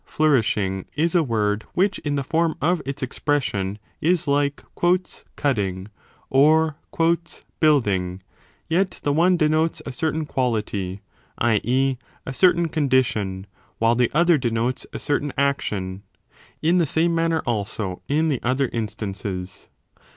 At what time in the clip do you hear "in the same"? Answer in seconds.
16.63-17.13